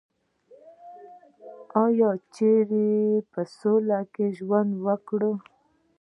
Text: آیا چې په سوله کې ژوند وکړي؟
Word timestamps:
آیا 1.83 2.09
چې 2.35 2.49
په 3.31 3.41
سوله 3.57 3.99
کې 4.13 4.25
ژوند 4.37 4.71
وکړي؟ 4.85 5.31